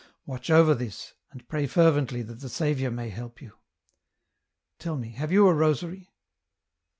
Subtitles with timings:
[0.25, 3.53] Watch over this, and pray fervently that the Saviour may help you.
[4.79, 6.11] Tell me, have you a rosary